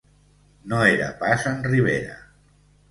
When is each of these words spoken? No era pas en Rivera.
No 0.71 0.79
era 0.95 1.11
pas 1.21 1.47
en 1.53 1.63
Rivera. 1.71 2.21